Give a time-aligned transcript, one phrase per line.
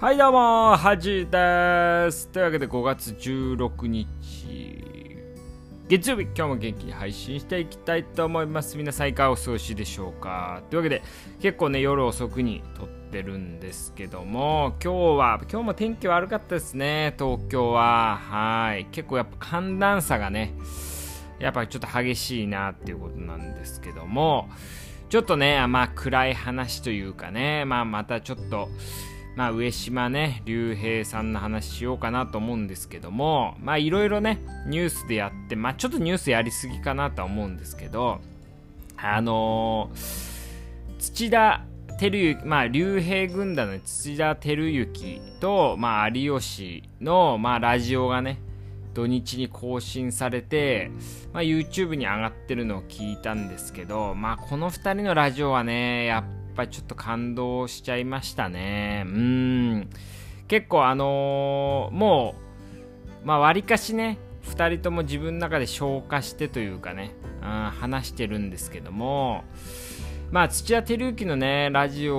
[0.00, 2.28] はいどうもはじです。
[2.28, 5.16] というわけで5月16日
[5.88, 8.78] 月曜日今日も元気に配信していきたいと思います。
[8.78, 10.62] 皆さんいかがお過ごしでしょうか。
[10.70, 11.02] というわけで
[11.40, 18.18] 結構ね夜遅くに撮ってるんですけども今日は今日も天気悪かったですね東京は。
[18.18, 18.86] はい。
[18.92, 20.54] 結構やっぱ寒暖差がね
[21.40, 24.48] やっぱりちょっと激しいなっていうことなんですけども
[25.08, 28.68] ちょっとねまあ暗い話というかねまあまたちょっと
[29.38, 38.18] まあ、上島ね、竜兵さんの話しようかなと思うんですけども、まあ、いろいろね、ニュースでやって、まあ、ちょっとニュースやりすぎかなとは思うんですけど、
[38.96, 41.64] あのー、土田
[42.00, 48.40] 照之、まあ、竜兵軍団の土田照之と、まあ、有吉の、まあ、ラジオがね、
[48.92, 50.90] 土日に更新されて、
[51.32, 59.04] まあ、YouTube に上がってるのを聞いたんですけど、まあ、この2人のラジオはね、やっぱりちょっと感動しちゃいましたね。
[59.06, 59.88] うん。
[60.48, 62.34] 結構あのー、も
[63.22, 69.44] う、まあ、割かしね、2人とも自分の中で消化してというかね、うん、話してるんですけども、
[70.32, 72.18] まあ、土屋照之のね、ラジオ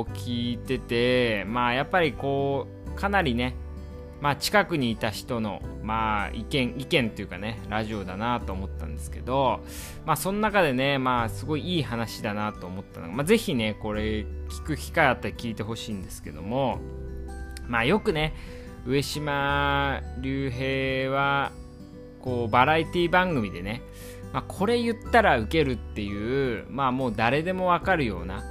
[0.00, 3.54] を聞いてて、まあ、やっぱりこう、かなりね、
[4.20, 9.60] まあ、近くにいた人の、まあ、意見、意見っていうかね、ラジオだなと思ったんですけど、
[10.04, 16.80] まあ、その中でね、まあ、すごいいい話だなと思ったのが、まあ、ぜひね、これ、聞く機会あったら聞いてほしいんですけども、
[17.68, 18.34] まあ、よくね、
[18.86, 21.52] 上島竜兵は、
[22.20, 23.82] こう、バラエティ番組でね、
[24.32, 28.42] まあ、これ言ったらウケるっていう、まあ、もう誰でもわかるような、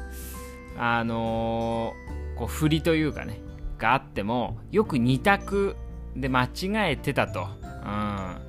[0.78, 3.42] あのー、こう、振りというかね、
[3.78, 5.76] があってもよく2択
[6.16, 8.40] で間違えてたと、うん、だか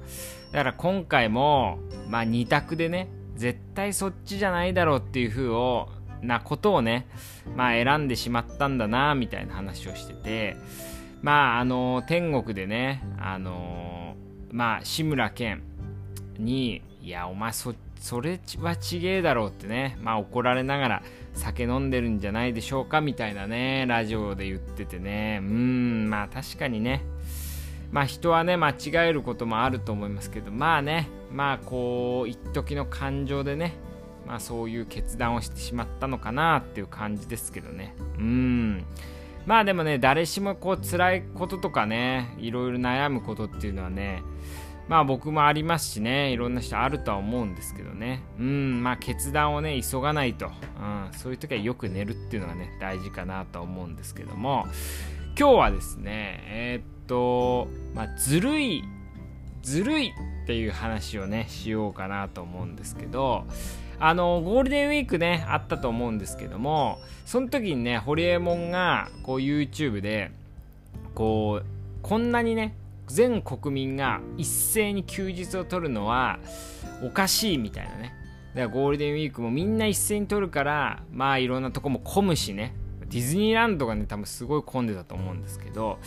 [0.52, 5.88] ら今回も、まあ、2択でね絶対そっちじゃないだろうっていう風を
[6.22, 7.06] なことをね、
[7.56, 10.56] まあ、選んでしまったんだなみたいな話をしてて。
[11.22, 14.14] まああの天国でねあの
[14.50, 15.62] まあ志村けん
[16.38, 21.02] に「いやお前そそれはちげえだろう」ってねまあ怒られながら
[21.38, 27.02] 酒飲んでるんじゃないでしょうかみたいなね、ラジオで言っててね、うーん、まあ確かにね、
[27.90, 28.74] まあ人はね、間違
[29.08, 33.74] えることもあると思いますけど、まあね、まあこう、一時の感情でね、
[34.26, 37.94] まあそういう決断をしてしまったのかなっていう感じですけどね。
[38.18, 38.84] うん。
[39.46, 44.22] まあでもね、誰しもこう辛いこととかね、いろいろ悩むことっていうのはね、
[44.88, 48.22] まあ僕もありますしね、いろんな人あるとは思うんですけどね。
[48.38, 50.46] うん、まあ決断をね、急がないと。
[50.46, 54.66] うん、そういう時はよく寝るっていうのがね、大事かなと思うんですけども、
[55.38, 58.82] 今日はですね、えー、っと、まあずるい、
[59.62, 60.06] ずるい
[60.44, 63.44] っていう話をね、しようかなと思うんですけど、
[64.00, 70.30] あの、ゴールデンウィークね、あったと思うんですけども、その時にね、ホリエモンが、こう YouTube で、
[71.14, 71.66] こう、
[72.00, 72.74] こんなにね、
[73.08, 76.38] 全国民が一斉に休日を取るのは
[77.02, 78.14] おかしいみたいなね。
[78.54, 82.74] だからゴールデンウィークもみんな一斉に取るからまあいろんなとこも混むしね。
[83.08, 85.98] ディズニーランドがね多分すごい混んでたと思うんですけど、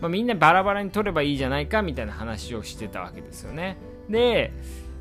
[0.00, 3.78] まあ、みんなバラバラに取ればいいじゃないかみたいな話をしてたわけですよね。
[4.10, 4.52] で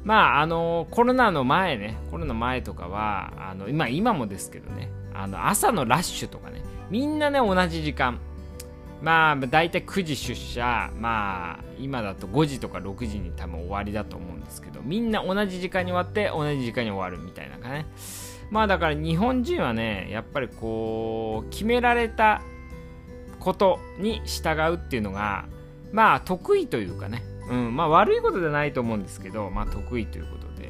[0.03, 8.19] まああのコロナの前ねコロナ前とかはあの今今もですけどねあの朝のラッシュとかねみんなね同じ時間
[9.01, 10.91] まあ大体9時出社。
[10.99, 14.81] まあ今だと5時とか6時に多分終わりだと思うんですけど。
[14.83, 17.85] みんな同じ時間に終わって同じ時間に終わるみたいなね
[18.49, 22.41] まあだから日本人はねやっぱりこう決められた
[23.39, 25.45] ことに従うっていうのが
[25.91, 30.69] まあ得意というかね、うん、まあ悪いことじゃないと思うんですけどまあ得意ということで。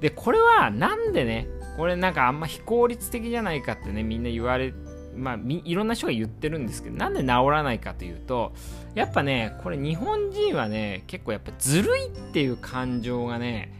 [0.00, 4.76] でこれはなんでねこれなんかあんま非効率的じゃないかってねみんな言われて
[5.16, 8.52] まあ、いろんな人が言ってるんですけど、なんで治らないかというと、
[8.94, 13.72] やっぱね、これ日本人はね、結構やっぱずるいっていう感情がね、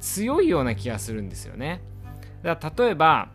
[0.00, 1.80] 強いような気がするんですよね。
[2.42, 3.30] だから例えば、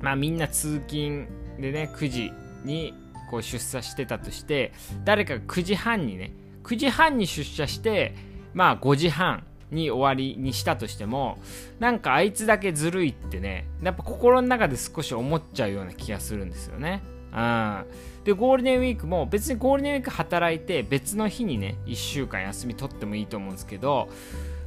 [0.00, 1.26] まあみんな通勤
[1.58, 2.32] でね、9時
[2.64, 2.94] に
[3.30, 4.72] こう出社してたとして、
[5.04, 6.32] 誰かが9時半にね、
[6.62, 8.14] 9時半に出社して、
[8.54, 11.38] まあ5時半に終わりにしたとしても
[11.78, 17.02] なんかあいつだけずるいってねやっぱ心の中で少し思っちゃうような気がするんですよね。
[17.30, 17.84] うん、
[18.24, 24.08] でゴールデンウィークも別にゴールデンウィーク働いて別の日にね1週間休み取ってもいいと思うんですけど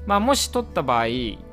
[0.06, 1.06] まあもし取った場合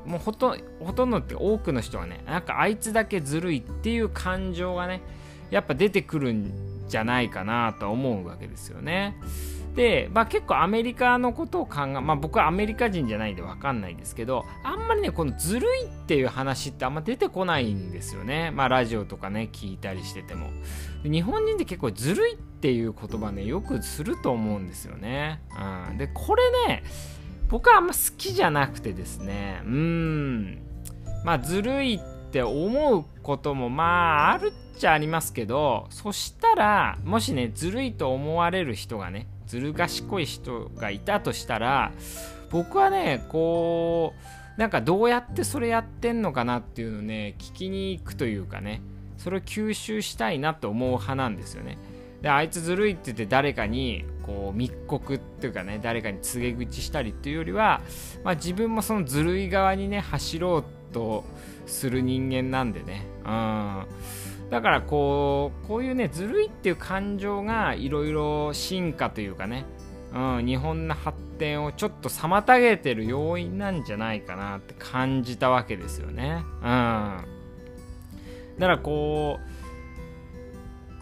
[0.05, 5.01] もうほとほとんどって多くの人はねなんかあいつだけずるいっていう感情がね
[5.49, 9.15] やっぱ出てくるんじゃないかなと思うわけですよね。
[9.75, 18.51] で、まあ、結構アメリカのことを考え、まあ、僕はアメリカ人じゃないんで分かんないですけどあんまりねこのずるいっていう話ってあんま出てこないんですよね。
[18.51, 20.49] まあラジオとかね聞いたりしてても。
[21.03, 25.41] 日本人って結構ずるいっていう言葉ねよくすると思うんですよね、
[25.89, 26.83] うん、でこれね
[27.47, 29.61] 僕はあんま好きじゃなくてですね。
[29.63, 30.59] うん。
[31.23, 31.99] まあずるいっ
[32.31, 41.91] て思うこともまああるっちゃありますけどそしたらもしねずるいと思われる人がねずる賢い人がいたとしたら
[42.51, 44.13] 僕はねこ
[44.57, 48.81] うなんかどうやってそれやってんのかなっていうのをね聞きに行くというかね
[49.17, 51.77] それを吸収したいなと思う派なんですよね。
[52.21, 57.81] であいつずるいって言って誰かにこう密告っていうかね誰かに告げ口したりっていうよりは、
[58.23, 61.23] まあ、自分もそのずるい側にね走ろうと
[61.65, 63.05] する人間なんでね。
[63.25, 63.85] うん。
[64.49, 69.65] だからこうこういうねずるいっていう感情がいろいろ進化というかね、
[70.13, 76.43] うん、日本の発展をちょっと妨げてる要因なんじゃないかなって感じたわけですよね。
[76.57, 77.23] うん、だ
[78.59, 79.39] からこ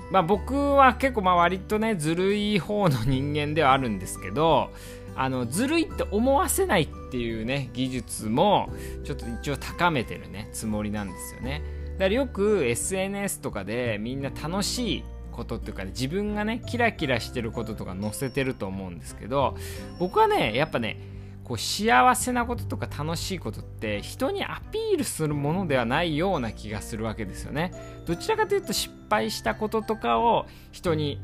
[0.09, 4.71] うまあ僕は結構まあ割とねずるい方の人間ではあるんですけど
[5.15, 8.69] あのずるいって思わせないっていうね技術も
[9.05, 11.76] ちょっと一応高めてるねつもりなんですよね。
[11.97, 19.55] だからよく SNS とかでみんな楽しいことっていうか、ね、自分がねキラキラしてることとか載せてると思うんですけど
[19.99, 20.99] 僕はねやっぱね
[21.43, 27.71] こう幸せなこととか楽しいことって人にアピールするものではないような気がするわけですよね。
[28.05, 31.21] どちらかというと失敗したこととかを人に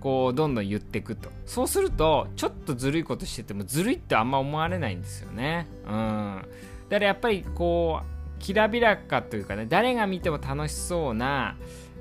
[0.00, 1.30] こうどんどん言っていくと。
[1.46, 5.66] そうするとちょっとずるいことしててもずるいってあんま思われないんですよね。
[5.86, 6.44] うん。
[6.90, 8.11] だからやっぱりこう
[8.42, 11.56] きらびらかというかね誰が見ても楽しそうな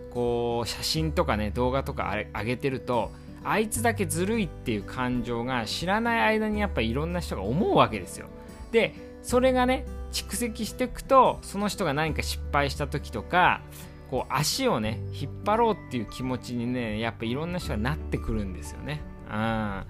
[0.10, 3.12] こう写真とかね動画とか上げてると
[3.44, 8.28] あいつだけずるいっていう感情が知らない間にやっぱいろんな人が思うわけですよ。
[8.72, 13.62] でそれがね蓄積していくとその人が何か失敗した時とか
[14.10, 19.02] こう足をね引っ張ろうっていう気持ちにねやっぱいろんな人がなってくるんですよね。
[19.30, 19.86] うん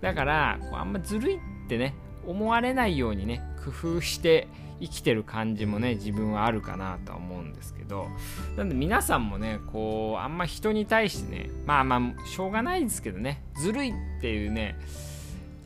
[0.00, 1.38] だからこうあんまずるいっ
[1.68, 1.94] てね
[2.26, 4.48] 思われないようにね工夫して
[4.80, 8.08] 生きてる感じもね自分はあるかなとは思うんですけど
[8.56, 14.78] なんで皆さんもねこうあんま人に対してねまあまあしょうがないですけどねずるいっていうね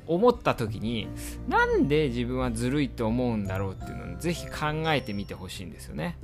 [0.06, 1.08] 思った時に
[1.48, 6.18] なんで自分はずるいと思うんだろうっていうのをぜひ考えてみてほしいんですよね。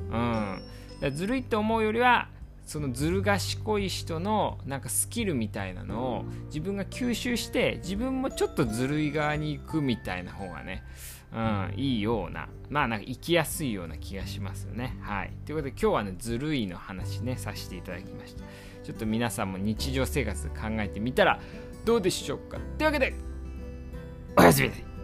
[1.01, 2.29] うん、ずるいと思うよりは
[2.67, 10.83] そのずる賢い人のなんかスキルみたいなのを自分が吸収して自分もちょっとずるい側に行くみたいな方がね
[11.33, 14.97] うん、いいような、まあなんか行きやすいような気がしますよね。
[15.03, 15.33] はい。
[15.45, 18.45] ということで今日はね、ずるいの話ね、させていただきました。
[18.85, 21.41] ちょっと皆さんも日常生活考えてみたら
[21.85, 22.59] どうでしょうか。
[22.79, 23.15] というわけで、
[24.37, 24.96] おやすみなさい。